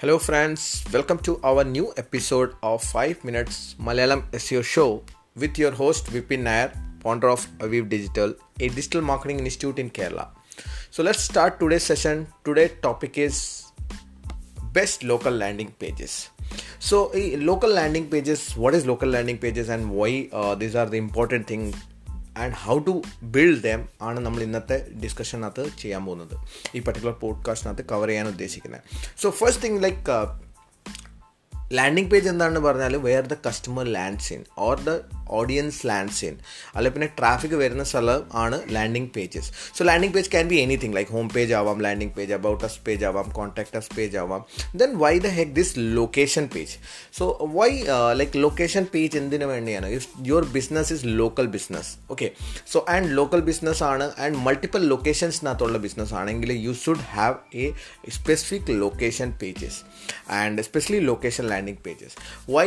Hello, 0.00 0.16
friends. 0.16 0.84
Welcome 0.92 1.18
to 1.26 1.40
our 1.42 1.64
new 1.64 1.92
episode 1.96 2.54
of 2.62 2.84
5 2.84 3.24
Minutes 3.24 3.74
Malayalam 3.80 4.20
SEO 4.30 4.62
Show 4.62 5.02
with 5.34 5.58
your 5.58 5.72
host 5.72 6.06
Vipin 6.06 6.44
Nair, 6.44 6.72
founder 7.00 7.28
of 7.28 7.44
Aviv 7.58 7.88
Digital, 7.88 8.32
a 8.60 8.68
digital 8.68 9.00
marketing 9.00 9.40
institute 9.40 9.80
in 9.80 9.90
Kerala. 9.90 10.28
So, 10.92 11.02
let's 11.02 11.20
start 11.20 11.58
today's 11.58 11.82
session. 11.82 12.28
Today's 12.44 12.74
topic 12.80 13.18
is 13.18 13.72
best 14.72 15.02
local 15.02 15.32
landing 15.32 15.72
pages. 15.80 16.30
So, 16.78 17.10
a 17.12 17.36
local 17.38 17.68
landing 17.68 18.08
pages, 18.08 18.56
what 18.56 18.76
is 18.76 18.86
local 18.86 19.08
landing 19.08 19.38
pages 19.38 19.68
and 19.68 19.90
why 19.90 20.28
uh, 20.32 20.54
these 20.54 20.76
are 20.76 20.86
the 20.86 20.96
important 20.96 21.48
thing 21.48 21.74
and 22.38 22.54
how 22.54 22.78
to 22.78 23.02
build 23.22 23.62
them 23.62 23.88
ആണ് 24.02 24.20
നമ്മൾ 24.20 24.42
ഇന്നത്തെ 24.42 24.88
ഡിസ്കഷനകത്ത് 25.04 25.70
ചെയ്യാൻ 25.80 26.06
പോകുന്നത്. 26.06 26.38
ഈ 26.74 26.80
particular 26.80 27.14
പോഡ്കാസ്റ്റിനകത്ത് 27.14 27.84
cover 27.84 28.08
ചെയ്യാൻ 28.08 28.28
ഉദ്ദേശിക്കുന്നത്. 28.28 28.80
So 29.22 29.30
first 29.30 29.62
thing 29.62 29.82
like 29.82 30.47
landing 31.72 32.10
page 32.10 32.28
എന്താണെന്ന് 32.28 32.60
പറഞ്ഞാൽ 32.60 32.96
where 32.96 33.26
the 33.26 33.34
customer 33.46 33.84
lands 33.84 34.32
in 34.32 34.44
or 34.58 34.80
the 34.80 34.98
audience 35.28 35.86
lands 35.86 36.24
in 36.24 36.36
അല്ലെ 36.74 36.90
പിന്നെ 36.90 37.08
ട്രാഫിക് 37.18 37.54
വരുന്ന 37.54 37.84
സ്ഥലം 37.84 38.24
ആണ് 38.34 38.62
landing 38.68 39.08
pages 39.16 39.52
so 39.78 39.84
landing 39.84 40.12
page 40.12 40.30
can 40.30 40.48
be 40.48 40.54
anything 40.54 40.96
like 40.96 41.10
home 41.10 41.28
page 41.28 41.54
ആവാം 41.54 41.82
landing 41.82 42.10
page 42.10 42.32
about 42.32 42.64
us 42.64 42.78
page 42.86 43.04
ആവാം 43.04 43.30
contact 43.30 43.76
us 43.76 43.88
page 43.96 44.16
ആവാം. 44.16 44.44
Then 44.76 44.98
why 44.98 45.18
the 45.18 45.26
heck 45.26 45.52
this 45.52 45.74
location 45.76 46.50
page 46.54 46.70
so 47.18 47.38
why 47.42 47.82
like 48.12 48.32
location 48.42 48.86
page 48.94 49.18
എന്തിനു 49.18 49.44
വേണ്ടിയാണ്? 49.44 49.86
If 49.86 50.08
your 50.22 50.44
business 50.44 50.92
is 50.92 51.02
local 51.04 51.46
business 51.46 51.96
okay 52.10 52.30
so 52.72 52.86
and 52.88 53.16
local 53.16 53.40
business 53.40 53.82
ആണ് 53.82 54.10
and 54.18 54.36
multiple 54.36 54.88
ലൊക്കേഷൻസിനകത്തുള്ള 54.88 55.78
business 55.78 56.14
ആണെങ്കിൽ 56.14 56.52
you 56.52 56.72
should 56.72 56.98
have 56.98 57.34
a 57.54 57.72
specific 58.10 58.68
location 58.68 59.38
pages 59.42 59.80
and 60.32 60.60
especially 60.60 61.04
location 61.06 61.44
landing 61.58 61.84
pages 61.84 62.12
why 62.48 62.66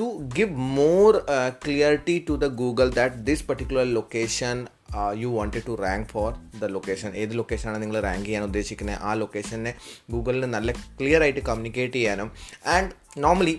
to 0.00 0.06
give 0.34 0.52
more 0.78 1.14
uh, 1.28 1.50
clarity 1.64 2.18
to 2.22 2.36
the 2.36 2.50
google 2.62 2.92
that 2.92 3.12
this 3.24 3.42
particular 3.42 3.84
location 3.98 4.56
uh, 4.92 5.12
you 5.14 5.30
wanted 5.30 5.62
to 5.64 5.74
rank 5.84 6.04
for 6.08 6.28
the 6.62 6.68
location 6.68 7.10
ഏത് 7.22 7.32
ലൊക്കേഷനാണ് 7.38 7.78
നിങ്ങൾ 7.82 7.98
rank 8.08 8.26
ചെയ്യാൻ 8.26 8.42
ഉദ്ദേശിക്കുന്നത് 8.48 8.98
ആ 9.08 9.12
ലൊക്കേഷനെ 9.20 9.72
ഗൂഗിളിന് 10.14 10.48
നല്ല 10.56 10.70
clear 11.00 11.22
ആയിട്ട് 11.22 11.42
communicate 11.48 11.96
ചെയ്യാനും 11.98 12.28
and 12.74 12.90
normally 13.24 13.54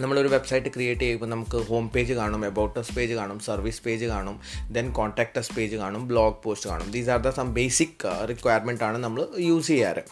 നമ്മളൊരു 0.00 0.28
വെബ്സൈറ്റ് 0.28 0.70
ക്രിയേറ്റ് 0.74 1.00
ചെയ്യുമ്പോൾ 1.00 1.28
നമുക്ക് 1.32 1.58
ഹോം 1.68 1.88
പേജ് 1.94 2.12
കാണും 2.12 2.46
എബൌട്ടസ് 2.46 2.92
പേജ് 2.96 3.14
കാണും 3.14 3.38
സർവീസ് 3.40 3.80
പേജ് 3.82 4.04
കാണും 4.04 4.40
ദെൻ 4.76 4.90
കോൺടാക്ടസ് 4.92 5.52
പേജ് 5.56 5.76
കാണും 5.76 6.08
ബ്ലോഗ് 6.08 6.36
പോസ്റ്റ് 6.44 6.70
കാണും. 6.70 6.90
These 6.90 7.10
are 7.10 7.20
the 7.26 7.30
some 7.38 7.54
basic 7.54 8.04
requirement 8.30 8.84
ആണ് 8.84 8.98
നമ്മൾ 9.04 9.28
യൂസ് 9.38 9.66
ചെയ്യാറ്. 9.66 10.02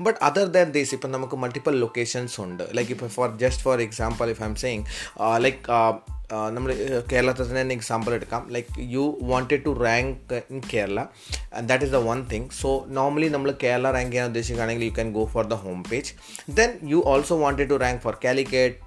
ബട്ട് 0.00 0.18
അതർ 0.24 0.46
ദാൻ 0.56 0.70
ദീസ് 0.70 0.94
ഇപ്പം 0.94 1.12
നമുക്ക് 1.12 1.36
മൾട്ടിപ്പിൾ 1.36 1.74
ലൊക്കേഷൻസ് 1.84 2.40
ഉണ്ട്. 2.40 2.64
ലൈക്ക് 2.78 2.92
ഇപ്പോൾ 2.96 3.06
for 3.18 3.38
just 3.44 3.62
for 3.62 3.80
example 3.80 4.30
if 4.30 4.42
I'm 4.44 4.56
saying 4.64 4.84
like 5.36 5.60
നമ്മൾ 6.56 6.70
കേരളത്തിൽ 7.12 7.46
തന്നെ 7.48 7.74
എക്സാമ്പിൾ 7.74 8.14
എടുക്കാം. 8.14 8.42
Like 8.52 8.68
you 8.92 9.18
wanted 9.22 9.64
to 9.64 9.72
rank 9.86 10.34
in 10.52 10.60
Kerala 10.74 11.00
and 11.56 11.68
that 11.68 11.84
is 11.84 11.92
the 11.92 11.96
one 11.96 12.24
thing 12.32 12.48
so 12.60 12.70
normally 12.88 13.28
നമ്മൾ 13.28 13.54
Kerala 13.64 13.90
rank 13.90 14.12
ചെയ്യാൻ 14.12 14.28
ഉദ്ദേശിക്കുകയാണെങ്കിൽ 14.28 14.84
you 14.84 14.90
can 14.90 15.12
go 15.12 15.24
for 15.24 15.44
the 15.46 15.58
home 15.64 15.84
page 15.90 16.12
then 16.60 16.72
you 16.84 17.02
also 17.06 17.36
wanted 17.38 17.70
to 17.70 17.74
rank 17.74 18.00
for 18.00 18.16
Calicut 18.24 18.78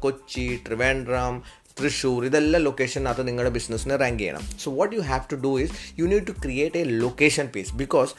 Kochi 0.00 0.60
Trivandrum 0.66 1.42
Thrissur 1.80 2.24
ഇതെല്ലാം 2.24 2.62
ലൊക്കേഷനകത്ത് 2.62 3.28
നിങ്ങളുടെ 3.28 3.50
ബിസിനസ്സിനെ 3.50 3.96
rank 3.96 4.18
ചെയ്യണം. 4.18 4.42
So 4.64 4.70
what 4.70 4.96
you 4.96 5.00
have 5.00 5.22
to 5.32 5.36
do 5.36 5.52
is 5.58 5.72
you 6.00 6.04
need 6.04 6.26
to 6.26 6.34
create 6.44 6.78
a 6.78 6.84
location 6.84 7.46
page 7.46 7.72
because 7.72 8.12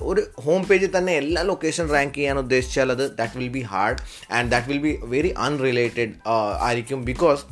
ഒരു 0.00 0.22
home 0.44 0.62
പേജിൽ 0.62 0.96
തന്നെ 0.96 1.12
എല്ലാ 1.12 1.42
location 1.42 1.88
rank 1.88 2.14
ചെയ്യാൻ 2.14 2.38
ഉദ്ദേശിച്ചാൽ 2.38 2.92
അത് 2.92 3.16
that 3.18 3.38
will 3.38 3.48
be 3.48 3.60
hard 3.72 3.98
and 4.32 4.50
that 4.52 4.66
will 4.66 4.78
be 4.78 4.98
very 5.04 5.32
unrelated 5.38 6.12
ആയിരിക്കും 6.60 7.04
ബിക്കോസ് 7.04 7.42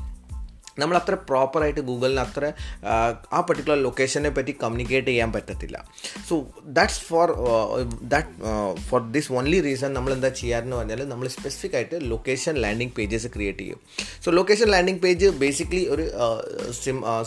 നമ്മൾ 0.82 0.94
അത്ര 1.00 1.14
പ്രോപ്പറായിട്ട് 1.30 1.82
ഗൂഗിളിന് 1.88 2.22
അത്ര 2.26 2.44
ആ 3.36 3.40
പർട്ടിക്കുലർ 3.48 3.78
ലൊക്കേഷനെ 3.86 4.30
പറ്റി 4.36 4.52
കമ്മ്യൂണിക്കേറ്റ് 4.62 5.10
ചെയ്യാൻ 5.10 5.30
പറ്റത്തില്ല. 5.36 5.76
So 6.28 6.34
that's 6.78 7.02
for 7.08 7.28
that 8.14 8.30
for 8.88 9.00
this 9.16 9.30
only 9.40 9.60
reason 9.68 9.92
നമ്മൾ 9.98 10.12
എന്താ 10.16 10.30
ചെയ്യാറെന്ന് 10.40 10.76
പറഞ്ഞാൽ 10.80 11.02
നമ്മൾ 11.12 11.28
സ്പെസിഫിക് 11.36 11.76
ആയിട്ട് 11.80 11.98
ലൊക്കേഷൻ 12.12 12.56
ലാൻഡിംഗ് 12.64 12.94
പേജസ് 12.98 13.30
ക്രിയേറ്റ് 13.36 13.62
ചെയ്യും. 13.64 13.80
So 14.24 14.30
location 14.38 14.68
landing 14.74 15.02
page 15.04 15.28
basically 15.44 15.84
ഒരു 15.94 16.06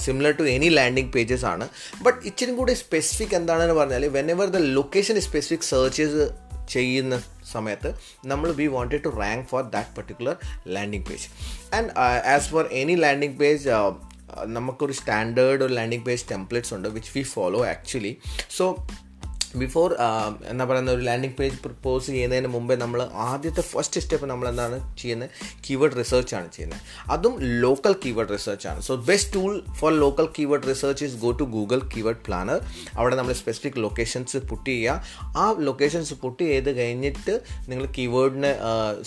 similar 0.06 0.34
to 0.42 0.48
any 0.56 0.70
landing 0.80 1.14
pages 1.16 1.48
ആണ്. 1.54 1.68
ബട്ട് 2.08 2.20
ഇച്ചിരി 2.32 2.56
കൂടി 2.60 2.76
സ്പെസിഫിക് 2.84 3.36
എന്താണെന്ന് 3.40 3.78
പറഞ്ഞാൽ 3.82 4.06
whenever 4.36 4.50
the 4.58 4.62
location 4.80 5.18
specific 5.30 5.68
searches 5.72 6.26
ചെയ്യുന്ന 6.68 7.16
സമയത്ത് 7.52 7.90
നമ്മൾ 8.26 8.52
we 8.52 8.68
wanted 8.68 9.04
to 9.04 9.12
rank 9.20 9.48
for 9.48 9.64
that 9.70 9.96
particular 9.96 10.36
landing 10.68 11.06
page 11.10 11.28
and 11.74 11.90
as 12.36 12.50
for 12.50 12.66
any 12.74 12.96
landing 12.96 13.38
page 13.40 13.66
നമുക്കൊരു 14.48 14.94
സ്റ്റാൻഡേർഡ് 14.94 15.62
ഒരു 15.64 15.74
ലാൻഡിംഗ് 15.74 16.06
പേജ് 16.06 16.24
ടെംപ്ലേറ്റ്സ് 16.30 16.74
ഉണ്ട് 16.74 16.88
which 16.90 17.12
we 17.16 17.22
follow 17.34 17.62
actually 17.66 18.14
so 18.58 18.66
before 19.64 19.90
എന്താ 20.52 20.66
പറയുന്ന 20.70 20.92
ഒരു 20.98 21.04
ലാൻഡിംഗ് 21.08 21.36
പേജ് 21.40 21.58
പ്രപ്പോസ് 21.66 22.08
ചെയ്യുന്നതിന് 22.08 22.50
മുമ്പേ 22.56 22.76
നമ്മൾ 22.84 23.00
ആദ്യത്തെ 23.28 23.64
ഫസ്റ്റ് 23.72 24.02
സ്റ്റെപ്പ് 24.04 24.28
നമ്മൾ 24.32 24.48
എന്താണ് 24.50 24.78
ചെയ്യുന്നത്? 25.02 25.30
കീവേഡ് 25.70 25.98
റിസർച്ച് 26.00 26.36
ആണ് 26.36 26.50
ചെയ്യുന്നത്. 26.56 26.82
അതും 27.16 27.36
ലോക്കൽ 27.66 27.96
കീവേഡ് 28.06 28.32
റിസർച്ച് 28.36 28.68
ആണ്. 28.68 28.82
So 28.82 28.96
best 29.10 29.34
tool 29.36 29.54
for 29.80 29.92
local 30.04 30.30
keyword 30.40 30.68
research 30.72 31.06
is 31.06 31.18
go 31.26 31.32
to 31.42 31.48
Google 31.58 31.82
keyword 31.96 32.22
planner 32.28 32.60
അവിടെ 32.98 33.16
നമ്മൾ 33.16 33.34
സ്പെസിഫിക് 33.34 33.80
ലൊക്കേഷൻസ് 33.86 34.38
പുട്ട് 34.52 34.70
ചെയ്യുക. 34.70 35.04
ആ 35.38 35.46
ലൊക്കേഷൻസ് 35.68 36.14
പുട്ട് 36.24 36.44
ചെയ്ത് 36.44 36.72
കഴിഞ്ഞിട്ട് 36.80 37.36
നിങ്ങൾ 37.68 37.86
കീവേഡിനെ 37.98 38.54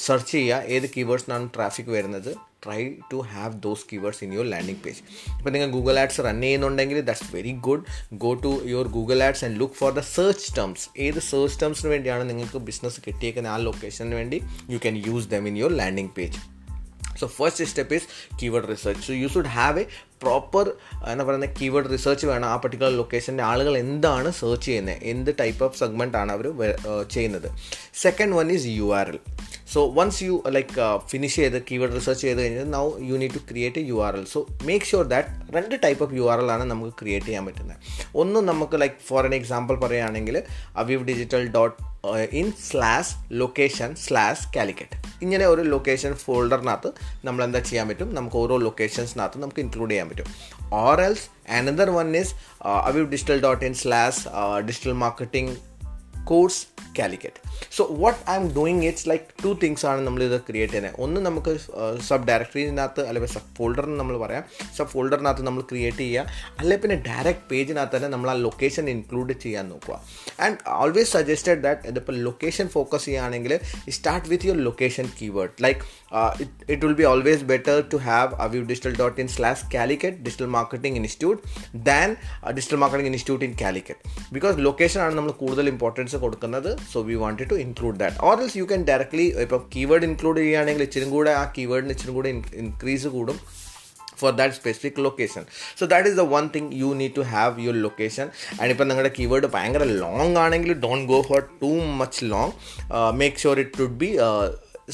സെർച്ച് 0.07 0.33
ചെയ്യുക. 0.33 0.63
ഏത് 0.77 0.89
കീവേഡ്സിനാണ് 0.97 1.49
ട്രാഫിക് 1.57 1.91
വരുന്നത്? 1.97 2.33
Try 2.65 2.81
to 3.13 3.17
have 3.17 3.53
those 3.61 3.85
keywords 3.93 4.25
in 4.25 4.33
your 4.33 4.47
landing 4.51 4.81
page 4.87 5.01
ഇപ്പോൾ 5.39 5.51
നിങ്ങൾ 5.51 5.71
ഗൂഗിൾ 5.71 5.99
ആഡ്സ് 5.99 6.25
റൺ 6.25 6.41
ചെയ്യുന്നുണ്ടെങ്കിൽ 6.41 7.01
that's 7.01 7.29
very 7.37 7.53
good 7.69 7.85
go 8.15 8.35
to 8.35 8.53
your 8.65 8.89
Google 8.89 9.23
ads 9.23 9.45
and 9.45 9.61
look 9.61 9.75
for 9.75 9.93
the 9.93 10.01
search 10.01 10.57
terms 10.57 10.87
ഏത് 10.99 11.21
സെർച്ച് 11.31 11.61
ടേംസിന് 11.61 11.91
വേണ്ടിയാണ് 11.91 12.31
നിങ്ങൾക്ക് 12.31 12.59
ബിസിനസ് 12.59 13.01
കിട്ടിയേക്കുന്ന 13.07 13.49
ആ 13.49 13.57
ലൊക്കേഷന് 13.57 14.15
വേണ്ടി 14.15 14.41
you 14.71 14.79
can 14.79 14.97
use 15.07 15.29
them 15.29 15.49
in 15.49 15.59
your 15.59 15.75
landing 15.77 16.11
page 16.19 16.39
so 17.21 17.27
first 17.27 17.65
step 17.65 17.95
is 17.95 18.07
keyword 18.43 18.69
research 18.71 19.03
so 19.07 19.13
you 19.13 19.29
should 19.29 19.51
have 19.57 19.81
a 19.81 19.87
proper 20.23 20.67
എന്താ 21.11 21.25
പറയുന്ന 21.25 21.47
കീവേഡ് 21.61 21.89
റിസർച്ച് 21.93 22.27
വേണം. 22.27 22.49
ആ 22.49 22.57
പർട്ടിക്കുലർ 22.57 22.93
ലൊക്കേഷന്റെ 22.97 23.45
ആളുകൾ 23.45 23.79
എന്താണ് 23.79 24.31
സെർച്ച് 24.33 24.67
ചെയ്യുന്നത്? 24.67 24.99
എന്ത് 25.03 25.31
ടൈപ്പ് 25.41 25.65
ഓഫ് 25.65 25.79
സെഗ്മെന്റ് 25.79 26.17
ആണ് 26.17 26.33
അവർ 26.33 26.47
ചെയ്യുന്നത്? 27.11 27.49
Second 27.95 28.35
one 28.35 28.53
is 28.53 28.67
U 28.67 28.89
R 29.01 29.09
L 29.09 29.19
so 29.75 29.81
once 29.99 30.21
you 30.25 30.35
like 30.57 30.87
finish 31.11 31.37
ചെയ്ത് 31.37 31.59
കീവേഡ് 31.71 31.95
റിസർച്ച് 31.99 32.23
ചെയ്ത് 32.27 32.41
കഴിഞ്ഞാൽ 32.43 32.65
now 32.77 32.85
you 33.09 33.17
need 33.23 33.35
to 33.35 33.43
create 33.51 33.81
a 33.83 33.85
U 33.91 33.97
R 34.07 34.15
L 34.21 34.25
so 34.33 34.41
make 34.69 34.87
sure 34.91 35.07
that 35.13 35.29
രണ്ട് 35.57 35.75
type 35.85 36.03
of 36.05 36.15
U 36.15 36.25
R 36.33 36.41
L 36.45 36.51
ആണ് 36.55 36.65
നമുക്ക് 36.73 36.93
create 37.01 37.27
ചെയ്യാൻ 37.27 37.47
പറ്റുന്നത്. 37.47 37.77
ഒന്ന് 38.23 38.41
നമുക്ക് 38.41 38.81
ലൈക്ക് 38.81 38.99
ഫോർ 39.09 39.25
എൻ 39.27 39.35
എക്സാമ്പിൾ 39.35 39.77
പറയുകയാണെങ്കിൽ 39.85 40.43
Aviv 40.77 41.05
digital 41.11 41.45
dot 41.57 41.77
in 42.41 42.53
slash 42.71 43.15
location 43.33 43.91
slash 44.07 44.45
Calicut 44.57 44.97
ഇങ്ങനെ 45.23 45.47
ഒരു 45.47 45.63
ലൊക്കേഷൻ 45.73 46.13
ഫോൾഡറിനകത്ത് 46.15 46.91
നമ്മൾ 47.25 47.41
എന്താ 47.45 47.61
ചെയ്യാൻ 47.71 47.89
പറ്റും? 47.89 48.15
നമുക്ക് 48.15 48.37
ഓരോ 48.37 48.57
ലൊക്കേഷൻസിനകത്ത് 48.67 49.39
നമുക്ക് 49.43 49.61
ഇൻക്ലൂഡ് 49.61 49.91
ചെയ്യാൻ 49.91 50.09
പറ്റും. 50.09 50.29
Or 50.85 51.01
else 51.07 51.27
another 51.59 51.91
one 51.91 52.17
is 52.17 52.33
Aviv 52.89 53.07
digital 53.15 53.41
dot 53.47 53.65
in 53.69 53.75
slash 53.83 54.23
digital 54.69 54.97
marketing 55.05 55.53
course 56.25 56.67
Calicut 56.99 57.41
so 57.77 57.87
what 57.91 58.31
I'm 58.35 58.47
doing 58.55 58.83
it's 58.85 59.09
like 59.09 59.25
two 59.45 59.51
things 59.63 59.87
ആണ് 59.87 60.01
നമ്മളിത് 60.07 60.41
ക്രിയേറ്റ് 60.47 60.73
ചെയ്യുന്നത്. 60.73 61.01
ഒന്ന് 61.05 61.21
നമുക്ക് 61.21 61.53
സബ് 62.09 62.27
ഡയറക്ടറിനകത്ത് 62.29 63.07
അല്ലെങ്കിൽ 63.09 63.31
സബ് 63.35 63.51
ഫോൾഡറിന് 63.59 63.99
നമ്മൾ 64.01 64.19
പറയാം. 64.19 64.45
സബ് 64.77 64.89
ഫോൾഡറിനകത്ത് 64.89 65.43
നമ്മൾ 65.43 65.63
ക്രിയേറ്റ് 65.71 65.99
ചെയ്യുക. 65.99 66.27
അല്ലെങ്കിൽ 66.59 66.83
പിന്നെ 66.83 66.97
ഡയറക്റ്റ് 67.09 67.45
പേജിനകത്ത് 67.51 67.97
തന്നെ 67.97 68.09
നമ്മൾ 68.09 68.31
ആ 68.31 68.33
ലൊക്കേഷൻ 68.33 68.91
ഇൻക്ലൂഡ് 68.91 69.33
ചെയ്യാൻ 69.33 69.69
നോക്കുക. 69.69 70.01
ആൻഡ് 70.41 70.59
ഓൾവേസ് 70.69 71.13
സജസ്റ്റഡ് 71.13 71.63
ദാറ്റ് 71.63 71.89
ഇതിപ്പോൾ 71.89 72.13
ലൊക്കേഷൻ 72.13 72.69
ഫോക്കസ് 72.69 73.05
ചെയ്യുകയാണെങ്കിൽ 73.05 73.59
start 73.89 74.29
with 74.29 74.47
your 74.47 74.61
location 74.69 75.09
keyword 75.21 75.51
like 75.67 75.81
it 76.73 76.87
will 76.87 76.93
be 76.93 77.05
always 77.05 77.43
better 77.53 77.85
to 77.93 77.97
have 77.97 78.35
Aviv 78.47 78.63
digital 78.63 78.97
dot 78.97 79.21
in 79.21 79.29
slash 79.29 79.65
Calicut 79.75 80.17
digital 80.17 80.47
marketing 80.47 80.97
institute 80.97 81.43
than 81.75 82.17
digital 82.57 82.77
marketing 82.77 83.11
institute 83.13 83.45
in 83.51 83.55
Calicut 83.65 84.33
because 84.33 84.57
location 84.59 85.01
ആണ് 85.01 85.15
നമ്മൾ 85.15 85.33
കൂടുതൽ 85.33 85.69
importance 85.69 86.10
കൊടുക്കുന്നത്. 86.25 86.71
So 86.93 87.01
we 87.09 87.15
wanted 87.23 87.51
to 87.51 87.57
include 87.65 87.99
that 88.03 88.17
or 88.29 88.37
else 88.43 88.57
you 88.61 88.65
can 88.71 88.85
directly 88.91 89.27
ഇപ്പം 89.47 89.65
keyword 89.75 90.07
include 90.11 90.39
ചെയ്യുകയാണെങ്കിൽ 90.41 90.85
ഇച്ചിരി 90.89 91.09
കൂടെ 91.17 91.33
ആ 91.41 91.45
കീവേഡിന് 91.59 91.95
ഇച്ചിരി 91.97 92.15
കൂടെ 92.19 92.31
ഇൻക്രീസ് 92.65 93.11
കൂടും 93.17 93.39
for 94.21 94.33
that 94.39 94.55
specific 94.61 94.99
location 95.07 95.45
so 95.81 95.87
that 95.93 96.09
is 96.11 96.19
the 96.23 96.25
one 96.35 96.47
thing 96.57 96.71
you 96.81 96.89
need 97.01 97.15
to 97.19 97.23
have 97.35 97.63
your 97.67 97.77
location 97.87 98.27
and 98.61 98.71
ഇപ്പം 98.75 98.89
നിങ്ങളുടെ 98.91 99.13
കീവേഡ് 99.19 99.49
ഭയങ്കര 99.55 99.85
ലോങ് 100.03 100.37
ആണെങ്കിൽ 100.45 100.73
don't 100.87 101.07
go 101.13 101.21
for 101.31 101.41
too 101.63 101.71
much 102.01 102.25
long 102.33 102.53
make 103.23 103.43
sure 103.45 103.61
it 103.65 103.79
should 103.81 103.99
be 104.05 104.11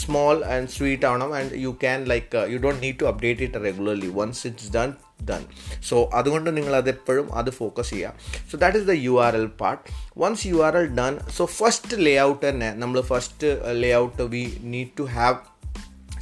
small 0.04 0.36
and 0.54 0.68
sweet 0.76 1.06
ആവണം. 1.08 1.30
And 1.38 1.58
you 1.64 1.70
can 1.82 1.98
like 2.12 2.44
you 2.52 2.58
don't 2.64 2.80
need 2.86 2.98
to 3.02 3.06
update 3.12 3.42
it 3.48 3.64
regularly 3.68 4.10
once 4.20 4.42
it's 4.50 4.70
done 4.78 4.90
done 5.20 5.42
so 5.88 6.10
അതുകൊണ്ട് 6.14 6.56
നിങ്ങൾ 6.56 6.76
അത് 6.76 6.88
എപ്പോഴും 6.88 7.32
അത് 7.32 7.50
focus 7.50 7.90
ചെയ്യുക. 7.90 8.12
So 8.50 8.56
that 8.58 8.76
is 8.76 8.86
the 8.86 8.90
U 8.90 9.22
R 9.22 9.36
L 9.36 9.46
part 9.46 9.82
once 10.18 10.46
U 10.46 10.64
R 10.64 10.76
L 10.76 10.86
done 10.86 11.18
so 11.36 11.44
first 11.44 12.06
layout 12.20 12.48
തന്നെ 12.48 12.72
നമ്മൾ 12.72 13.00
first 13.00 13.60
layout 13.94 14.22
we 14.22 14.58
need 14.62 14.88
to 14.98 15.02
have 15.02 15.36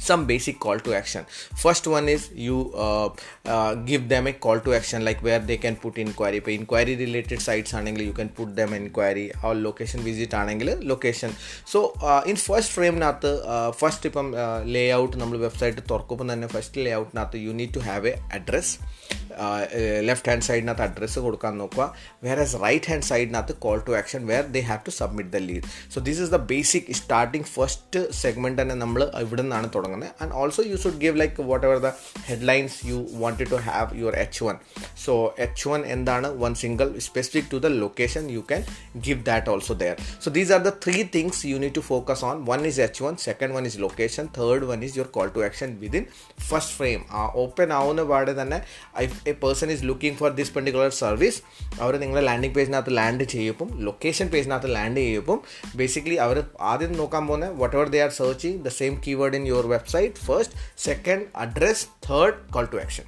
some 0.09 0.23
basic 0.31 0.55
call 0.65 0.79
to 0.87 0.93
action 1.01 1.23
first 1.63 1.85
one 1.97 2.07
is 2.15 2.23
you 2.47 2.57
uh, 2.85 3.07
uh, 3.53 3.71
give 3.89 4.03
them 4.13 4.25
a 4.31 4.35
call 4.45 4.59
to 4.67 4.73
action 4.79 5.01
like 5.09 5.21
where 5.27 5.41
they 5.49 5.57
can 5.65 5.75
put 5.83 5.95
inquiry 6.05 6.39
ഇപ്പോൾ 6.41 6.53
inquiry 6.59 6.95
related 7.05 7.39
sites 7.47 7.73
ആണെങ്കിൽ 7.79 8.03
you 8.09 8.15
can 8.21 8.29
put 8.39 8.49
them 8.59 8.71
inquiry 8.81 9.25
or 9.45 9.53
location 9.67 10.01
visit 10.09 10.33
ആണെങ്കിൽ 10.41 10.71
location 10.93 11.31
so 11.73 11.79
uh, 12.09 12.21
in 12.31 12.37
first 12.47 12.71
ഫ്രെയിമിനകത്ത് 12.75 13.31
first 13.81 14.07
ഇപ്പം 14.09 14.27
ലേ 14.75 14.83
layout 14.85 15.13
നമ്മൾ 15.21 15.37
website 15.47 15.79
തുറക്കുമ്പോൾ 15.91 16.27
തന്നെ 16.33 16.47
first 16.55 16.75
layout 16.85 17.03
ഔട്ടിനകത്ത് 17.05 17.37
you 17.45 17.53
need 17.61 17.71
to 17.77 17.81
have 17.89 18.03
a 18.11 18.15
address 18.37 18.73
left 20.09 20.29
hand 20.31 20.45
സൈഡിനകത്ത് 20.47 20.83
address 20.87 21.19
കൊടുക്കാൻ 21.25 21.53
നോക്കുക. 21.61 21.85
Where 22.25 22.39
as 22.45 22.55
right 22.65 22.89
hand 22.91 23.07
സൈഡിനകത്ത് 23.11 23.55
call 23.65 23.79
to 23.87 23.93
action 24.01 24.21
where 24.31 24.43
they 24.55 24.61
have 24.69 24.81
to 24.87 24.93
submit 25.01 25.31
the 25.35 25.41
lead 25.49 25.65
so 25.93 26.03
this 26.07 26.21
is 26.25 26.31
the 26.35 26.39
basic 26.53 26.89
starting 27.01 27.47
first 27.55 28.01
segment 28.21 28.59
തന്നെ 28.61 28.75
നമ്മൾ 28.83 29.01
ഇവിടെ 29.25 29.43
നിന്നാണ് 29.45 29.69
തുടങ്ങുന്നത്. 29.75 30.11
And 30.21 30.33
also 30.41 30.63
you 30.71 30.77
should 30.83 30.99
give 31.05 31.15
like 31.23 31.47
whatever 31.69 31.79
the 31.87 31.91
headlines 32.29 32.77
you 32.91 32.99
wanted 33.23 33.49
to 33.53 33.59
have 33.69 33.89
your 34.01 34.17
H 34.25 34.43
one 34.47 34.57
so 35.05 35.15
H 35.47 35.65
one 35.71 35.81
എന്താണ്? 35.95 36.29
One 36.43 36.55
single 36.63 36.87
specific 37.09 37.49
to 37.53 37.59
the 37.65 37.73
location 37.83 38.23
you 38.37 38.43
can 38.51 38.63
give 39.07 39.19
that 39.31 39.51
also 39.55 39.75
there 39.83 39.95
so 40.25 40.31
these 40.37 40.51
are 40.57 40.61
the 40.69 40.73
three 40.85 40.97
things 41.17 41.41
you 41.51 41.57
need 41.63 41.75
to 41.79 41.85
focus 41.91 42.23
on 42.29 42.37
one 42.51 42.61
is 42.71 42.81
H 42.87 43.03
one 43.07 43.15
second 43.27 43.53
one 43.57 43.65
is 43.71 43.79
location 43.85 44.25
third 44.39 44.65
one 44.71 44.79
is 44.87 44.95
your 44.99 45.09
call 45.17 45.29
to 45.37 45.43
action 45.49 45.71
within 45.83 46.05
first 46.49 46.75
frame 46.79 47.01
ആ 47.19 47.23
open 47.43 47.69
ആവുന്ന 47.79 48.03
പാടെ 48.11 48.35
തന്നെ 48.41 48.59
a 49.25 49.33
person 49.41 49.71
is 49.71 49.85
looking 49.85 50.17
for 50.17 50.31
this 50.31 50.53
particular 50.55 50.91
service 50.99 51.39
അവർ 51.79 51.95
നിങ്ങളെ 51.97 52.21
landing 52.21 52.55
പേജിനകത്ത് 52.55 52.93
land 52.97 53.27
ചെയ്യുമ്പം 53.33 53.71
location 53.85 54.27
പേജിനകത്ത് 54.27 54.71
land 54.75 55.01
ചെയ്യുമ്പം 55.01 55.39
basically 55.75 56.19
അവർ 56.19 56.39
ആദ്യം 56.65 56.93
നോക്കാൻ 56.93 57.25
പോകുന്നത് 57.27 57.57
whatever 57.77 57.89
they 57.89 58.01
are 58.01 58.13
searching 58.17 58.61
the 58.65 58.73
same 58.75 58.95
keyword 59.07 59.35
in 59.35 59.45
your 59.47 59.67
website 59.75 60.23
first 60.27 60.57
second 60.83 61.27
address 61.37 61.85
third 62.07 62.39
call 62.53 62.67
to 62.67 62.79
action 62.81 63.05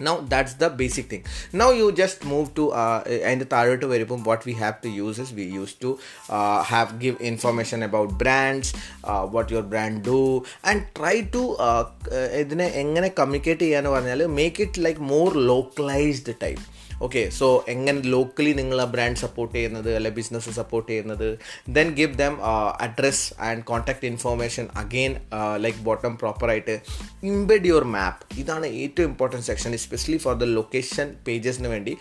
now 0.00 0.14
that's 0.32 0.54
the 0.54 0.70
basic 0.82 1.06
thing 1.12 1.24
now 1.52 1.70
you 1.70 1.86
just 1.92 2.24
move 2.24 2.48
to 2.54 2.64
uh, 2.82 3.00
and 3.30 3.42
താഴോട്ട് 3.52 3.86
വരുമ്പം 3.92 4.20
what 4.30 4.42
we 4.48 4.54
have 4.62 4.76
to 4.84 4.90
use 5.06 5.18
is 5.24 5.30
we 5.40 5.46
used 5.62 5.78
to 5.84 5.90
uh, 6.36 6.58
have 6.72 6.90
give 7.04 7.16
information 7.32 7.82
about 7.88 8.08
brands 8.22 8.68
uh, 9.04 9.24
what 9.34 9.46
your 9.54 9.64
brand 9.72 9.96
do 10.12 10.20
and 10.64 10.80
try 11.00 11.16
to 11.36 11.42
uh, 11.68 11.84
എങ്ങനെ 12.82 13.08
communicate 13.18 13.64
ചെയ്യാന്ന് 13.66 13.90
പറഞ്ഞാൽ 13.96 14.20
make 14.38 14.62
it 14.66 14.82
like 14.86 15.02
more 15.14 15.30
okay 17.06 17.20
so 17.38 17.46
എങ്ങനെ 17.68 18.00
locally 18.14 18.52
നിങ്ങൾ 18.52 18.78
ആ 18.80 18.86
brand 18.94 19.20
support 19.22 19.54
ചെയ്യുന്നത് 19.54 19.88
അല്ലെ 19.98 20.10
business 20.18 20.50
support 20.58 20.88
ചെയ്യുന്നത്? 20.92 21.28
Then 21.76 21.88
give 21.98 22.14
them 22.14 22.34
address 22.86 23.24
and 23.46 23.62
contact 23.70 24.06
information 24.06 24.68
again 24.82 25.12
like 25.64 25.78
bottom 25.78 26.12
പ്രോപ്പറായിട്ട് 26.16 26.74
ഇംബെഡ് 27.30 27.68
യുവർ 27.70 27.84
മാപ്പ് 27.94 28.40
ഇതാണ് 28.42 28.66
ഏറ്റവും 28.82 29.08
important 29.10 29.46
section 29.46 29.74
especially 29.78 30.18
for 30.24 30.34
the 30.34 30.48
location 30.58 31.08
പേജസിന് 31.28 31.68
വേണ്ടി 31.68 31.94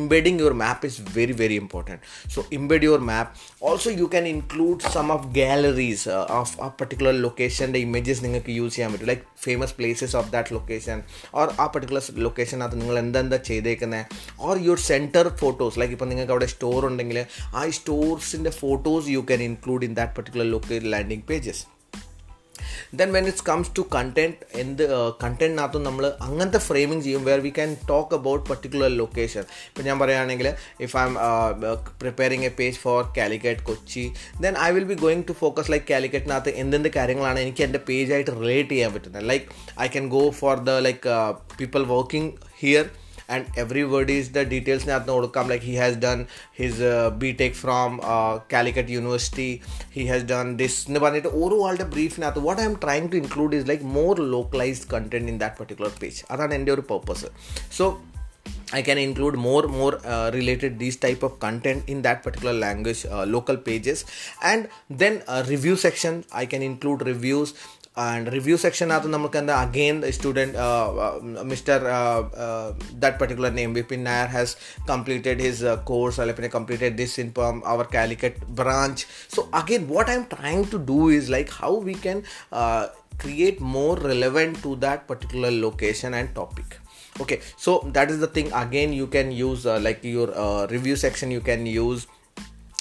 embedding 0.00 0.40
your 0.44 0.52
map 0.62 0.86
is 0.90 1.02
very 1.18 1.36
very 1.42 1.58
important 1.64 2.02
so 2.34 2.44
embed 2.58 2.86
your 2.88 3.02
map 3.10 3.32
also 3.70 3.90
you 4.02 4.08
can 4.14 4.28
include 4.34 4.92
some 4.94 5.12
of 5.16 5.26
galleries 5.40 6.08
of 6.38 6.54
ആ 6.62 6.68
particular 6.80 7.14
ലൊക്കേഷന്റെ 7.26 7.78
images 7.78 8.24
നിങ്ങൾക്ക് 8.24 8.52
use 8.60 8.74
ചെയ്യാൻ 8.76 8.92
പറ്റും. 8.92 9.08
Like 9.12 9.22
famous 9.46 9.74
places 9.74 10.16
of 10.16 10.30
that 10.32 10.54
location 10.54 10.98
or 11.34 11.46
ആ 11.60 11.66
particular 11.66 12.02
ലൊക്കേഷനകത്ത് 12.26 12.80
നിങ്ങൾ 12.80 12.98
എന്തെന്താ 12.98 13.36
ചെയ്തേക്കുന്നത് 13.50 14.42
or 14.46 14.58
your 14.64 14.80
centre 14.86 15.28
photos 15.40 15.78
like 15.80 15.94
ഇപ്പോൾ 15.96 16.10
നിങ്ങൾക്ക് 16.10 16.34
അവിടെ 16.34 16.48
സ്റ്റോർ 16.54 16.80
ഉണ്ടെങ്കിൽ 16.88 17.20
ആ 17.54 17.62
സ്റ്റോർസിന്റെ 17.78 18.52
photos 18.60 19.06
you 19.14 19.22
can 19.28 19.44
include 19.44 19.86
in 19.88 19.94
that 19.94 20.16
particular 20.18 20.48
locate 20.54 20.90
landing 20.94 21.26
pages 21.30 21.62
then 22.98 23.08
when 23.14 23.24
it's 23.28 23.44
comes 23.46 23.70
to 23.76 23.82
content 23.94 24.26
എന്ത് 24.54 24.82
കണ്ടന്റിനകത്തും 25.22 25.82
നമ്മൾ 25.86 26.04
അങ്ങനത്തെ 26.26 26.60
ഫ്രെയിമിങ് 26.66 27.02
ചെയ്യും 27.02 27.22
where 27.28 27.38
we 27.38 27.52
can 27.56 27.70
talk 27.88 28.14
about 28.18 28.44
particular 28.50 28.90
location 28.98 29.44
ഇപ്പോൾ 29.68 29.84
ഞാൻ 29.88 29.96
പറയുകയാണെങ്കിൽ 29.98 30.48
if 30.80 30.96
I'm 31.04 31.14
preparing 32.00 32.46
a 32.46 32.54
page 32.60 32.80
for 32.84 33.00
Calicut 33.18 33.64
Kochi 33.68 34.04
then 34.44 34.56
I 34.60 34.70
will 34.76 34.88
be 34.92 34.98
going 35.02 35.24
to 35.28 35.36
focus 35.42 35.72
like 35.72 35.88
കാലിക്കറ്റിനകത്ത് 35.90 36.52
എന്തെന്ത് 36.62 36.90
കാര്യങ്ങളാണ് 36.96 37.40
എനിക്ക് 37.40 37.64
എന്റെ 37.64 37.80
പേജായിട്ട് 37.88 38.32
റിലേറ്റ് 38.40 38.70
ചെയ്യാൻ 38.70 38.92
പറ്റുന്നത്. 38.94 39.24
Like 39.24 39.46
I 39.80 39.88
can 39.88 40.06
go 40.08 40.24
for 40.40 40.56
the 40.64 40.78
like 40.80 41.16
people 41.58 41.84
working 41.94 42.30
here 42.62 42.86
and 43.28 43.46
every 43.56 43.84
word 43.84 44.10
is 44.10 44.30
the 44.30 44.44
details 44.44 44.86
like 45.48 45.62
he 45.62 45.74
has 45.74 45.96
done 45.96 46.26
his 46.52 46.80
uh, 46.80 47.10
btech 47.12 47.54
from 47.54 48.00
uh, 48.04 48.38
calicut 48.48 48.88
university 48.88 49.62
he 49.90 50.06
has 50.06 50.22
done 50.24 50.56
this 50.56 50.74
ഓരോ 51.44 51.56
ആളുടെ 51.66 51.84
ബ്രീഫിനകത്ത് 51.84 52.40
what 52.40 52.60
I'm 52.64 52.74
trying 52.82 53.08
to 53.12 53.16
include 53.16 53.56
is 53.56 53.68
like 53.68 53.84
more 53.98 54.20
localised 54.30 54.88
content 54.88 55.30
in 55.32 55.38
that 55.38 55.56
particular 55.56 55.92
page 56.00 56.20
അതാണ് 56.30 56.54
എന്റെ 56.54 56.72
ഒരു 56.72 56.84
purpose 56.92 57.28
so 57.78 57.86
I 58.72 58.82
can 58.82 58.98
include 58.98 59.36
more 59.36 59.68
more 59.68 60.00
uh, 60.04 60.30
related 60.32 60.78
these 60.78 60.96
type 60.96 61.22
of 61.22 61.38
content 61.38 61.84
in 61.86 62.02
that 62.02 62.22
particular 62.22 62.52
language 62.52 63.06
uh, 63.06 63.24
local 63.24 63.56
pages. 63.56 64.04
And 64.42 64.68
then 64.90 65.22
uh, 65.28 65.44
review 65.46 65.76
section 65.76 66.24
I 66.32 66.46
can 66.46 66.62
include 66.62 67.06
reviews. 67.06 67.54
And 67.96 68.32
review 68.32 68.56
section 68.56 68.90
at 68.90 69.04
the 69.04 69.62
again 69.62 70.00
the 70.00 70.12
student 70.12 70.56
uh, 70.56 70.92
uh, 70.96 71.20
mr 71.50 71.80
uh, 71.80 72.22
uh, 72.36 72.74
that 72.98 73.20
particular 73.20 73.52
name 73.52 73.72
vipin 73.72 74.00
nair 74.00 74.26
has 74.26 74.56
completed 74.84 75.38
his 75.38 75.62
uh, 75.62 75.76
course 75.76 76.16
alapine 76.16 76.50
completed 76.50 76.96
this 76.96 77.18
in 77.20 77.32
um, 77.36 77.62
our 77.64 77.84
calicut 77.84 78.44
branch. 78.48 79.06
So 79.28 79.48
again 79.52 79.86
what 79.86 80.10
i'm 80.10 80.26
trying 80.26 80.66
to 80.70 80.78
do 80.80 81.10
is 81.10 81.30
like 81.30 81.48
how 81.50 81.74
we 81.74 81.94
can 81.94 82.24
uh, 82.50 82.88
create 83.16 83.60
more 83.60 83.94
relevant 83.94 84.60
to 84.64 84.74
that 84.76 85.06
particular 85.06 85.52
location 85.52 86.14
and 86.14 86.34
topic 86.34 86.80
okay 87.20 87.40
so 87.56 87.80
that 87.92 88.10
is 88.10 88.20
the 88.20 88.26
thing. 88.26 88.52
Again 88.52 88.92
you 88.92 89.06
can 89.06 89.32
use 89.32 89.66
uh, 89.66 89.78
like 89.80 90.02
your 90.04 90.36
uh, 90.36 90.66
review 90.66 90.96
section 90.96 91.30
you 91.30 91.40
can 91.40 91.66
use. 91.66 92.06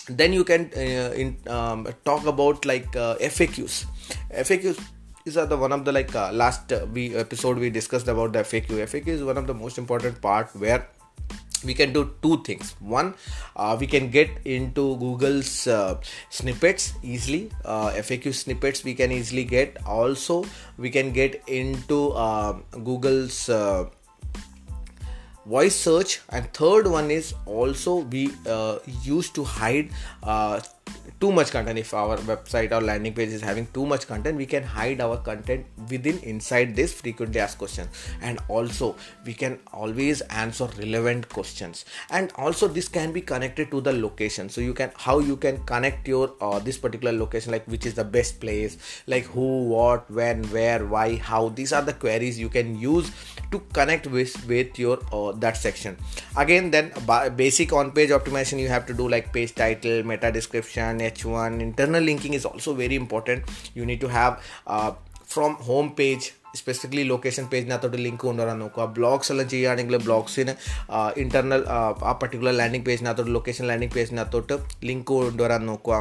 Then 0.09 0.33
you 0.33 0.44
can 0.44 0.69
uh, 0.75 1.13
in, 1.15 1.38
um, 1.47 1.88
talk 2.03 2.25
about 2.25 2.65
like 2.65 2.94
uh, 2.95 3.15
faqs 3.15 3.85
faqs 4.31 4.77
is 5.25 5.38
are 5.38 5.45
the 5.45 5.56
one 5.56 5.71
of 5.71 5.85
the 5.85 5.91
like 5.91 6.13
uh, 6.15 6.31
last 6.31 6.74
uh, 6.74 6.85
we 6.91 7.15
episode 7.15 7.57
we 7.57 7.69
discussed 7.69 8.07
about 8.07 8.33
the 8.33 8.39
faq 8.39 8.68
faq 8.68 9.07
is 9.07 9.24
one 9.24 9.38
of 9.38 9.47
the 9.47 9.53
most 9.53 9.77
important 9.77 10.21
part 10.21 10.53
where 10.56 10.88
we 11.63 11.74
can 11.74 11.94
do 11.94 12.13
two 12.21 12.44
things. 12.44 12.75
One 12.80 13.15
uh, 13.56 13.77
we 13.80 13.88
can 13.88 14.09
get 14.09 14.30
into 14.45 14.97
google's 14.97 15.68
uh, 15.68 16.02
snippets 16.30 16.94
easily. 17.02 17.52
Uh, 17.63 17.92
faq 17.92 18.33
snippets 18.33 18.83
we 18.83 18.94
can 18.94 19.11
easily 19.11 19.45
get. 19.45 19.78
Also 19.85 20.45
we 20.78 20.90
can 20.90 21.13
get 21.13 21.42
into 21.47 22.11
uh, 22.11 22.54
google's 22.83 23.49
uh, 23.49 23.85
voice 25.45 25.76
search. 25.76 26.21
And 26.30 26.52
third 26.54 26.88
one 26.88 27.12
is 27.12 27.33
also 27.45 27.97
we 27.97 28.31
uh, 28.47 28.80
used 29.04 29.35
to 29.35 29.44
hide 29.44 29.90
uh, 30.21 30.62
too 31.23 31.31
much 31.31 31.52
content. 31.52 31.80
If 31.80 31.94
our 31.94 32.18
website 32.18 32.73
or 32.73 32.81
landing 32.81 33.13
page 33.13 33.30
is 33.30 33.42
having 33.42 33.68
too 33.68 33.85
much 33.85 34.07
content 34.07 34.37
we 34.37 34.45
can 34.45 34.63
hide 34.63 34.99
our 34.99 35.18
content 35.18 35.66
within 35.90 36.19
inside 36.19 36.75
this 36.75 36.94
frequently 36.94 37.40
asked 37.40 37.57
questions 37.57 37.87
and 38.21 38.40
also 38.49 38.95
we 39.25 39.33
can 39.33 39.59
always 39.71 40.19
answer 40.21 40.68
relevant 40.78 41.30
questions. 41.30 41.85
And 42.09 42.33
also 42.35 42.68
this 42.68 42.90
can 42.90 43.13
be 43.13 43.21
connected 43.21 43.71
to 43.71 43.80
the 43.80 43.94
location. 43.94 44.49
So 44.49 44.59
you 44.59 44.73
can 44.73 44.92
how 44.97 45.19
you 45.19 45.37
can 45.37 45.63
connect 45.63 46.09
your 46.09 46.33
uh, 46.42 46.59
this 46.59 46.78
particular 46.78 47.13
location 47.18 47.54
like 47.54 47.66
which 47.68 47.85
is 47.85 47.94
the 47.94 48.04
best 48.04 48.42
place 48.42 48.78
like 49.07 49.23
who 49.23 49.63
what 49.69 50.11
when 50.11 50.44
where 50.57 50.85
why 50.85 51.16
how. 51.16 51.49
These 51.49 51.71
are 51.71 51.81
the 51.81 51.94
queries 51.94 52.37
you 52.40 52.49
can 52.49 52.78
use 52.78 53.11
to 53.52 53.59
connect 53.71 54.07
with 54.07 54.35
with 54.47 54.78
your 54.78 54.99
uh, 55.13 55.31
that 55.33 55.56
section. 55.56 55.97
Again 56.35 56.71
then 56.71 56.92
basic 57.37 57.71
on 57.71 57.92
page 57.92 58.09
optimization 58.09 58.59
you 58.59 58.68
have 58.68 58.85
to 58.87 58.94
do 58.94 59.07
like 59.07 59.31
page 59.31 59.56
title 59.56 60.04
meta 60.04 60.30
description 60.30 60.72
h1 60.72 61.60
internal 61.60 62.03
linking 62.03 62.34
is 62.34 62.44
also 62.44 62.75
very 62.75 62.96
important 62.96 63.41
you 63.75 63.87
need 63.87 64.01
to 64.01 64.08
have 64.10 64.32
uh, 64.67 64.91
from 65.27 65.55
home 65.70 65.91
page 65.93 66.27
specifically 66.58 67.03
location 67.10 67.44
പേജിനകത്തോട്ട് 67.44 67.98
link 68.05 68.22
കൊണ്ടുവരാൻ 68.27 68.56
നോക്കുക 68.58 68.84
blogs 68.96 69.31
എല്ലാം 69.32 69.48
ചെയ്യുകയാണെങ്കിൽ 69.48 69.96
ബ്ലോഗ്സിന് 70.06 70.53
internal 71.22 71.63
ആ 72.08 72.13
particular 72.20 72.56
landing 72.60 72.87
പേജിനകത്തോട്ട് 72.87 73.34
location 73.37 73.67
landing 73.67 73.96
പേജിനകത്തോട്ട് 73.98 74.56
link 74.84 75.13
കൊണ്ടുവരാൻ 75.13 75.65
നോക്കുക 75.67 75.98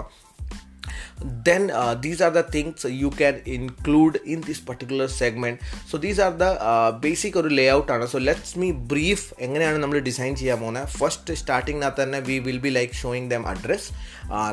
then 1.43 1.71
uh, 1.71 1.95
these 1.95 2.21
are 2.21 2.29
the 2.31 2.43
things 2.45 2.85
you 2.85 3.09
can 3.11 3.41
include 3.47 4.17
in 4.25 4.41
this 4.41 4.59
particular 4.59 5.07
segment 5.09 5.59
so 5.85 5.97
these 5.97 6.19
are 6.19 6.31
the 6.33 6.51
uh, 6.63 6.91
basic 7.01 7.33
ഒരു 7.37 7.49
ലേ 7.57 7.65
out 7.71 7.91
ആണ് 7.91 8.05
so 8.07 8.19
let's 8.27 8.53
me 8.61 8.69
brief 8.91 9.25
എങ്ങനെയാണ് 9.39 9.77
നമ്മൾ 9.77 9.97
design 10.07 10.33
ചെയ്യാൻ 10.35 10.57
പോകുന്നത് 10.59 10.89
first 10.99 11.35
സ്റ്റാർട്ടിങ്ങിനകത്ത് 11.41 12.01
തന്നെ 12.03 12.19
we 12.29 12.37
will 12.47 12.59
be 12.65 12.71
like 12.77 12.95
showing 13.01 13.29
them 13.33 13.43
address 13.53 13.87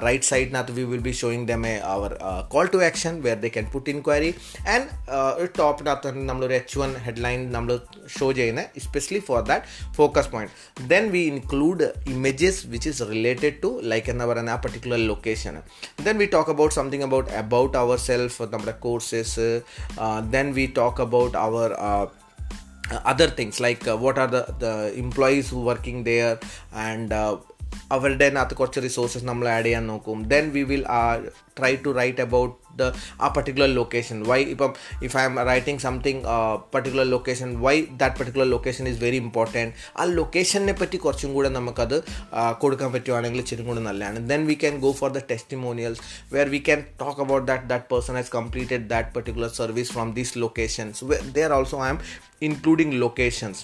right 0.06 0.28
സൈഡിനകത്ത് 0.32 0.74
we 0.78 0.84
will 0.92 1.04
be 1.08 1.14
showing 1.22 1.46
them 1.52 1.64
a 1.72 1.74
our 1.94 2.14
call 2.54 2.68
to 2.74 2.80
action 2.90 3.14
where 3.26 3.38
they 3.44 3.50
can 3.56 3.68
put 3.74 3.90
inquiry 3.94 4.32
and 4.74 4.86
ഒരു 5.40 5.48
ടോപ്പിനകത്ത് 5.60 6.06
തന്നെ 6.08 6.24
നമ്മളൊരു 6.30 6.56
H 6.60 6.78
one 6.82 6.92
headline 7.08 7.42
നമ്മൾ 7.56 7.72
show 8.16 8.28
ചെയ്യുന്നത് 8.40 8.78
especially 8.82 9.22
for 9.28 9.42
that 9.52 9.66
focus 10.00 10.32
point 10.34 10.52
then 10.94 11.06
we 11.16 11.24
include 11.34 11.90
images 12.16 12.62
which 12.74 12.90
is 12.94 13.10
related 13.14 13.54
to 13.64 13.72
like 13.94 14.10
എന്താ 14.14 14.26
പറയുക 14.32 14.56
ആ 14.56 14.58
particular 14.64 15.02
location 15.12 15.54
then 16.04 16.16
we 16.16 16.28
talk 16.34 16.52
about 16.54 16.72
something 16.72 17.02
about 17.06 17.28
about 17.42 17.72
ourselves 17.80 18.34
നമ്മുടെ 18.52 18.74
courses 18.84 19.30
uh, 19.38 20.20
then 20.34 20.46
we 20.52 20.64
talk 20.72 20.98
about 20.98 21.32
our 21.36 21.66
uh, 21.88 22.06
other 23.04 23.28
things 23.28 23.56
like 23.58 23.82
uh, 23.84 23.96
what 23.96 24.18
are 24.18 24.28
the, 24.28 24.42
the 24.58 24.74
employees 24.96 25.48
who 25.50 25.60
working 25.62 25.98
there 26.04 26.32
and 26.86 27.12
uh, 27.14 27.36
അവരുടെ 27.95 28.25
അതിനകത്ത് 28.29 28.55
കുറച്ച് 28.59 28.79
resources 28.85 29.25
നമ്മൾ 29.29 29.45
add 29.55 29.65
ചെയ്യാൻ 29.67 29.83
നോക്കും. 29.91 30.17
Then 30.31 30.45
we 30.55 30.61
will 30.71 30.83
try 31.59 31.71
to 31.85 31.91
write 31.99 32.21
about 32.25 32.53
the 32.79 32.83
ആ 33.25 33.27
particular 33.35 33.69
location 33.79 34.17
why 34.29 34.37
ഇപ്പം 34.53 34.71
if 35.05 35.15
I'm 35.29 35.35
writing 35.49 35.81
something 35.85 36.21
particular 36.73 37.07
location 37.15 37.49
why 37.65 37.75
that 38.01 38.15
particular 38.19 38.47
location 38.53 38.87
is 38.91 38.99
very 39.05 39.19
important 39.25 39.73
ആ 39.99 40.05
ലൊക്കേഷനെ 40.19 40.75
പറ്റി 40.81 40.99
കുറച്ചും 41.05 41.33
കൂടെ 41.37 41.51
നമുക്കത് 41.57 41.97
കൊടുക്കാൻ 42.63 42.91
പറ്റുവാണെങ്കിൽ 42.95 43.41
ഇച്ചിരി 43.43 43.65
കൂടെ 43.69 43.83
നല്ലതാണ്. 43.89 44.21
Then 44.31 44.43
we 44.51 44.57
can 44.63 44.77
go 44.85 44.91
for 45.01 45.11
the 45.17 45.21
testimonials 45.33 46.01
where 46.35 46.49
we 46.55 46.61
can 46.69 46.81
talk 47.03 47.21
about 47.25 47.45
that 47.51 47.67
that 47.73 47.87
person 47.93 48.15
has 48.21 48.33
completed 48.39 48.83
that 48.95 49.11
particular 49.17 49.51
service 49.61 49.91
from 49.97 50.11
these 50.19 50.33
locations 50.45 51.05
there 51.37 51.53
also 51.59 51.79
I 51.89 51.91
am 51.95 51.99
including 52.47 52.91
locations. 53.01 53.57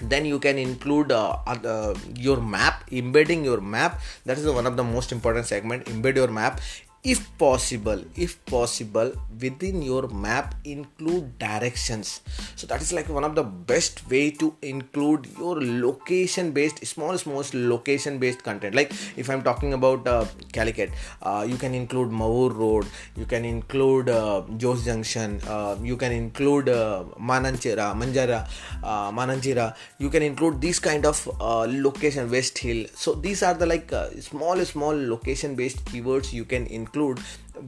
Then 0.00 0.24
you 0.24 0.38
can 0.38 0.58
include 0.58 1.12
uh, 1.12 1.94
your 2.16 2.40
map 2.40 2.84
embedding 2.90 3.44
your 3.44 3.60
map. 3.60 4.00
That 4.24 4.38
is 4.38 4.46
one 4.46 4.66
of 4.66 4.76
the 4.76 4.84
most 4.84 5.12
important 5.12 5.46
segment 5.46 5.86
embed 5.86 6.16
your 6.16 6.28
map 6.28 6.60
if 7.04 7.36
possible 7.36 8.00
if 8.14 8.32
possible 8.46 9.12
within 9.40 9.82
your 9.82 10.06
map 10.06 10.54
include 10.64 11.36
directions. 11.36 12.20
So 12.54 12.64
that 12.68 12.80
is 12.80 12.92
like 12.92 13.08
one 13.08 13.24
of 13.24 13.34
the 13.34 13.42
best 13.42 14.08
way 14.08 14.30
to 14.32 14.54
include 14.62 15.26
your 15.36 15.60
location 15.60 16.52
based 16.52 16.86
small 16.86 17.18
small 17.18 17.42
location 17.52 18.18
based 18.18 18.44
content. 18.44 18.76
Like 18.76 18.92
if 19.16 19.28
i'm 19.28 19.42
talking 19.42 19.72
about 19.72 20.06
uh, 20.06 20.26
calicut 20.52 20.90
uh, 21.22 21.44
you 21.48 21.56
can 21.56 21.74
include 21.74 22.10
Mavoor 22.10 22.54
road 22.54 22.86
you 23.16 23.26
can 23.26 23.44
include 23.44 24.08
uh, 24.08 24.42
Jos 24.56 24.84
junction 24.84 25.40
uh, 25.48 25.76
you 25.82 25.96
can 25.96 26.12
include 26.12 26.68
uh, 26.68 27.02
mananchira 27.18 27.96
manjara 27.96 28.46
uh, 28.84 29.10
mananchira 29.10 29.74
you 29.98 30.08
can 30.08 30.22
include 30.22 30.60
these 30.60 30.78
kind 30.78 31.04
of 31.04 31.28
uh, 31.40 31.66
location 31.68 32.30
west 32.30 32.58
hill. 32.58 32.86
So 32.94 33.14
these 33.14 33.42
are 33.42 33.54
the 33.54 33.66
like 33.66 33.92
uh, 33.92 34.10
small 34.20 34.64
small 34.64 34.94
location 34.94 35.56
based 35.56 35.84
keywords 35.86 36.32
you 36.32 36.44
can 36.44 36.66
include 36.66 36.91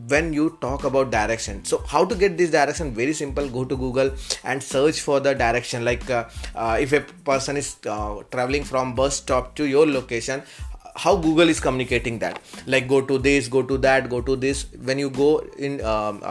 when 0.08 0.32
you 0.32 0.56
talk 0.60 0.84
about 0.84 1.10
direction. 1.10 1.64
So 1.64 1.78
how 1.86 2.04
to 2.04 2.14
get 2.14 2.36
this 2.36 2.50
direction? 2.50 2.92
Very 2.92 3.12
simple. 3.12 3.48
Go 3.48 3.64
to 3.64 3.76
google 3.76 4.12
and 4.44 4.62
search 4.62 5.00
for 5.00 5.20
the 5.20 5.34
direction. 5.34 5.84
Like 5.84 6.08
uh, 6.10 6.24
uh, 6.54 6.78
if 6.80 6.92
a 6.92 7.00
person 7.00 7.56
is 7.56 7.76
uh, 7.86 8.22
traveling 8.30 8.64
from 8.64 8.94
bus 8.94 9.16
stop 9.16 9.54
to 9.56 9.64
your 9.64 9.86
location 9.86 10.42
how 10.96 11.16
google 11.16 11.48
is 11.48 11.60
communicating 11.60 12.20
that? 12.20 12.40
Like 12.66 12.86
go 12.88 13.00
to 13.00 13.18
this 13.18 13.48
go 13.48 13.62
to 13.62 13.78
that 13.78 14.08
go 14.08 14.20
to 14.20 14.36
this. 14.36 14.66
When 14.72 14.98
you 14.98 15.10
go 15.10 15.44
in 15.58 15.84
um, 15.84 16.22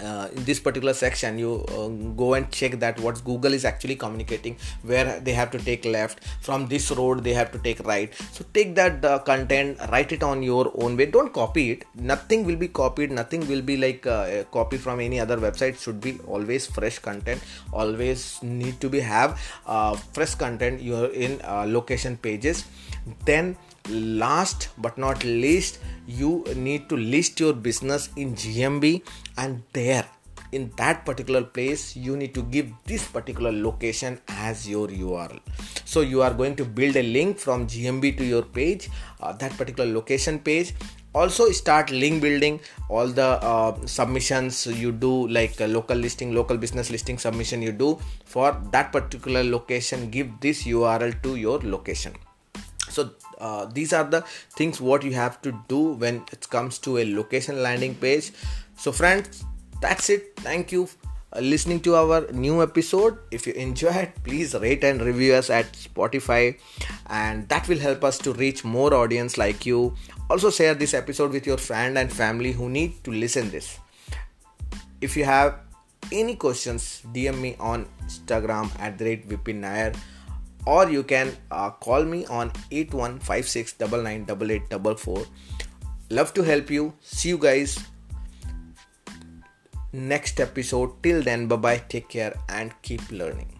uh, 0.00 0.28
in 0.34 0.44
this 0.44 0.60
particular 0.60 0.94
section 0.94 1.38
you 1.38 1.64
uh, 1.68 1.88
go 2.16 2.34
and 2.34 2.50
check 2.50 2.78
that 2.80 2.98
what 3.00 3.22
google 3.24 3.52
is 3.52 3.64
actually 3.64 3.96
communicating 3.96 4.56
where 4.82 5.20
they 5.20 5.32
have 5.32 5.50
to 5.50 5.58
take 5.58 5.84
left. 5.84 6.24
From 6.40 6.66
this 6.66 6.90
road 6.90 7.24
they 7.24 7.32
have 7.32 7.52
to 7.52 7.58
take 7.58 7.80
right. 7.86 8.12
So 8.32 8.44
take 8.52 8.74
that 8.76 9.04
uh, 9.04 9.18
content 9.20 9.78
write 9.90 10.12
it 10.12 10.22
on 10.22 10.42
your 10.42 10.72
own 10.82 10.96
way. 10.96 11.06
Don't 11.06 11.32
copy 11.32 11.70
it. 11.72 11.84
Nothing 11.94 12.44
will 12.44 12.56
be 12.56 12.68
copied. 12.68 13.10
Nothing 13.10 13.46
will 13.48 13.62
be 13.62 13.76
like 13.76 14.06
uh, 14.06 14.44
copy 14.44 14.76
from 14.76 15.00
any 15.00 15.20
other 15.20 15.36
website. 15.36 15.78
Should 15.78 16.00
be 16.00 16.18
always 16.26 16.66
fresh 16.66 16.98
content. 16.98 17.42
Always 17.72 18.42
need 18.42 18.80
to 18.80 18.88
be 18.88 19.00
have 19.00 19.40
uh, 19.66 19.96
fresh 20.12 20.34
content 20.34 20.80
you're 20.80 21.12
in 21.12 21.40
uh, 21.44 21.64
location 21.66 22.16
pages. 22.16 22.64
Then 23.24 23.56
last 23.88 24.68
but 24.78 24.98
not 24.98 25.22
least 25.24 25.78
you 26.06 26.44
need 26.54 26.88
to 26.88 26.96
list 26.96 27.40
your 27.40 27.52
business 27.52 28.10
in 28.16 28.34
gmb 28.34 29.02
and 29.36 29.62
there 29.72 30.06
in 30.52 30.70
that 30.76 31.04
particular 31.04 31.42
place 31.42 31.96
you 31.96 32.16
need 32.16 32.32
to 32.32 32.42
give 32.44 32.70
this 32.84 33.06
particular 33.06 33.50
location 33.50 34.20
as 34.28 34.68
your 34.68 34.86
url 34.88 35.40
so 35.84 36.00
you 36.00 36.22
are 36.22 36.32
going 36.32 36.54
to 36.54 36.64
build 36.64 36.96
a 36.96 37.02
link 37.02 37.38
from 37.38 37.66
gmb 37.66 38.16
to 38.16 38.24
your 38.24 38.42
page 38.42 38.88
uh, 39.20 39.32
that 39.32 39.56
particular 39.56 39.92
location 39.92 40.38
page. 40.38 40.74
Also 41.14 41.50
start 41.50 41.90
link 41.90 42.20
building. 42.20 42.60
All 42.88 43.08
the 43.08 43.42
uh, 43.42 43.86
submissions 43.86 44.66
you 44.66 44.92
do 44.92 45.28
like 45.28 45.60
uh, 45.60 45.66
local 45.66 45.96
listing 45.96 46.34
local 46.34 46.58
business 46.58 46.90
listing 46.90 47.18
submission 47.18 47.62
you 47.62 47.72
do 47.72 47.98
for 48.24 48.60
that 48.72 48.92
particular 48.92 49.42
location 49.42 50.10
give 50.10 50.28
this 50.40 50.64
url 50.64 51.20
to 51.22 51.36
your 51.36 51.58
location 51.60 52.12
so 52.88 53.10
uh, 53.38 53.66
these 53.66 53.92
are 53.92 54.04
the 54.04 54.22
things 54.56 54.80
what 54.80 55.02
you 55.02 55.12
have 55.12 55.40
to 55.42 55.52
do 55.68 55.92
when 55.92 56.24
it 56.32 56.48
comes 56.50 56.78
to 56.78 56.98
a 56.98 57.14
location 57.14 57.62
landing 57.62 57.94
page. 57.94 58.32
So 58.76 58.92
friends 58.92 59.44
that's 59.80 60.08
it. 60.10 60.36
Thank 60.36 60.72
you 60.72 60.88
listening 61.40 61.80
to 61.80 61.96
our 61.96 62.30
new 62.32 62.62
episode. 62.62 63.18
If 63.30 63.46
you 63.46 63.52
enjoyed 63.54 64.12
please 64.24 64.54
rate 64.54 64.84
and 64.84 65.02
review 65.02 65.34
us 65.34 65.50
at 65.50 65.72
spotify 65.72 66.58
and 67.08 67.48
that 67.48 67.68
will 67.68 67.78
help 67.78 68.04
us 68.04 68.18
to 68.18 68.32
reach 68.32 68.64
more 68.64 68.94
audience 68.94 69.36
like 69.36 69.66
you. 69.66 69.94
Also 70.30 70.50
share 70.50 70.74
this 70.74 70.94
episode 70.94 71.32
with 71.32 71.46
your 71.46 71.58
friend 71.58 71.98
and 71.98 72.12
family 72.12 72.52
who 72.52 72.68
need 72.68 73.04
to 73.04 73.10
listen 73.10 73.50
this. 73.50 73.78
If 75.00 75.16
you 75.16 75.24
have 75.24 75.60
any 76.12 76.36
questions 76.36 77.02
dm 77.12 77.40
me 77.40 77.56
on 77.58 77.84
instagram 78.04 78.70
at 78.78 78.96
the 78.98 79.04
rate 79.04 79.28
vipin 79.28 79.56
nair 79.56 79.92
or 80.66 80.90
you 80.90 81.02
can 81.02 81.34
uh, 81.50 81.70
call 81.70 82.04
me 82.04 82.26
on 82.26 82.50
8156998844 82.70 85.26
love 86.10 86.34
to 86.34 86.42
help 86.42 86.70
you. 86.70 86.92
See 87.00 87.30
you 87.30 87.38
guys 87.38 87.78
next 89.92 90.40
episode. 90.40 91.02
Till 91.02 91.22
then 91.22 91.48
bye 91.48 91.56
bye 91.56 91.82
take 91.88 92.08
care 92.08 92.34
and 92.48 92.72
keep 92.82 93.10
learning 93.10 93.55